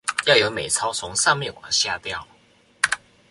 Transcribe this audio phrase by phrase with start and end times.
[0.25, 2.27] 要有美鈔從上面往下掉